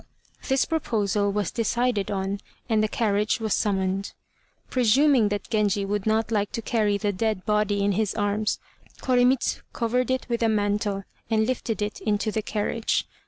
This 0.47 0.65
proposal 0.65 1.31
was 1.31 1.51
decided 1.51 2.09
on, 2.09 2.39
and 2.67 2.81
the 2.81 2.87
carriage 2.87 3.39
was 3.39 3.53
summoned. 3.53 4.13
Presuming 4.67 5.29
that 5.29 5.47
Genji 5.51 5.85
would 5.85 6.07
not 6.07 6.31
like 6.31 6.51
to 6.53 6.61
carry 6.63 6.97
the 6.97 7.11
dead 7.13 7.45
body 7.45 7.83
in 7.83 7.91
his 7.91 8.15
arms, 8.15 8.57
Koremitz 9.01 9.61
covered 9.73 10.09
it 10.09 10.27
with 10.27 10.41
a 10.41 10.49
mantle, 10.49 11.03
and 11.29 11.45
lifted 11.45 11.83
it 11.83 11.99
into 12.01 12.31
the 12.31 12.41
carriage. 12.41 13.05